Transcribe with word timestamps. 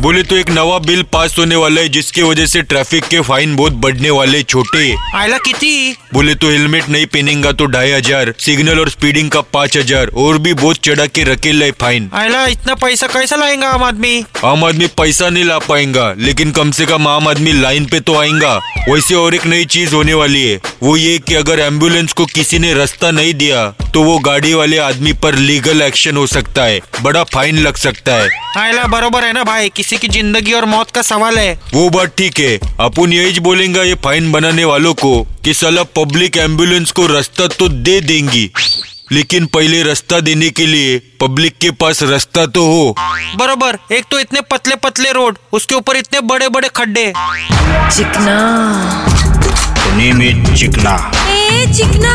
बोले 0.00 0.22
तो 0.22 0.36
एक 0.36 0.50
नवा 0.50 0.78
बिल 0.80 1.02
पास 1.12 1.34
होने 1.38 1.56
वाला 1.56 1.80
है 1.80 1.88
जिसकी 1.88 2.22
वजह 2.22 2.46
से 2.46 2.60
ट्रैफ़िक 2.62 3.04
के 3.04 3.20
फाइन 3.20 3.56
बहुत 3.56 3.72
बढ़ने 3.80 4.10
वाले 4.10 4.42
छोटे। 4.42 4.94
आयला 5.16 5.38
किती? 5.38 5.92
बोले 6.14 6.34
तो 6.34 6.50
हेलमेट 6.50 6.88
नहीं 6.88 7.06
पहनेगा 7.06 7.52
तो 7.52 7.66
ढाई 7.66 7.90
हज़ार 7.90 8.32
सिग्नल 8.40 8.80
और 8.80 8.90
स्पीडिंग 8.90 9.30
का 9.30 9.40
पाँच 9.54 9.76
हज़ार 9.76 10.10
और 10.16 10.38
भी 10.38 10.54
बहुत 10.54 10.76
चढ़ा 10.84 11.06
के 11.06 11.24
रखेला 11.24 11.64
है 11.64 11.72
फाइन। 11.80 12.08
आयला 12.14 12.46
इतना 12.46 12.74
पैसा 12.76 13.06
कैसा 13.08 13.36
लाएगा 13.36 13.68
आम 13.68 13.84
आदमी? 13.84 14.24
आम 14.44 14.64
आदमी 14.64 14.86
पैसा 14.98 15.28
नहीं 15.28 15.44
ला 15.44 15.58
पाएगा 15.68 16.12
लेकिन 16.18 16.52
कम 16.52 16.70
से 16.70 16.86
कम 16.86 17.08
आम 17.08 17.28
आदमी 17.28 17.52
लाइन 17.52 17.86
पे 17.86 18.00
तो 18.00 18.16
आएगा। 18.20 18.56
वैसे 18.88 19.14
और 19.14 19.34
एक 19.34 19.46
नई 19.46 19.64
चीज़ 19.66 19.94
होने 19.94 20.14
वाली 20.14 20.42
है 20.42 20.58
वो 20.82 20.96
ये 20.96 21.18
कि 21.18 21.34
अगर 21.34 21.60
एंबुलेंस 21.60 22.12
को 22.12 22.26
किसी 22.26 22.58
ने 22.58 22.72
रास्ता 22.74 23.10
नहीं 23.10 23.34
दिया 23.34 23.72
तो 23.94 24.02
वो 24.02 24.18
गाड़ी 24.18 24.52
वाले 24.54 24.78
आदमी 24.78 25.12
पर 25.12 25.34
लीगल 25.34 25.82
एक्शन 25.82 26.16
हो 26.16 26.26
सकता 26.26 26.62
है। 26.62 26.80
बड़ा 27.02 27.22
फाइन 27.24 27.58
लग 27.58 27.76
सकता 27.76 28.14
है। 28.14 28.28
आयला 28.56 28.84
बरोबर 28.86 29.24
है 29.24 29.32
ना 29.32 29.44
भाई? 29.44 29.68
किसी 29.68 29.96
की 29.96 30.08
ज़िंदगी 30.08 30.52
और 30.52 30.64
मौत 30.64 30.90
का 30.90 31.02
सवाल 31.02 31.38
है। 31.38 31.52
वो 31.74 31.88
बात 31.90 32.14
ठीक 32.16 32.38
है। 32.38 32.58
अपन 32.80 33.12
यही 33.12 33.40
बोलेंगे 33.40 33.82
ये 33.82 33.94
फाइन 33.94 34.30
बनाने 34.32 34.64
वालों 34.64 34.94
को 34.94 35.22
कि 35.44 35.54
साला 35.54 35.82
पब्लिक 35.96 36.36
एंबुलेंस 36.36 36.90
को 36.90 37.06
रास्ता 37.06 37.46
तो 37.48 37.68
दे 37.68 38.00
देंगी। 38.00 38.50
लेकिन 39.12 39.46
पहले 39.46 39.82
रास्ता 39.82 40.20
देने 40.20 40.48
के 40.50 40.66
लिए 40.66 40.98
पब्लिक 41.20 41.56
के 41.58 41.70
पास 41.70 42.02
रास्ता 42.02 42.46
तो 42.46 42.64
हो। 42.66 42.94
बरोबर 43.36 43.78
एक 43.92 44.04
तो 44.10 44.18
इतने 44.18 44.40
पतले 44.40 44.76
पतले 44.76 45.12
रोड 45.12 45.38
उसके 45.52 45.74
ऊपर 45.74 45.96
इतने 45.96 46.20
बड़े 46.20 46.48
बड़े 46.48 46.68
खड्डे। 46.68 47.06
चिकना। 47.96 48.36
इज़ 50.00 50.54
चिकना। 50.54 50.94
ए 51.30 51.66
चिकना। 51.72 52.14